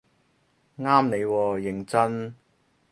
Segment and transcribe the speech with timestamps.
[0.79, 2.33] 啱你喎認真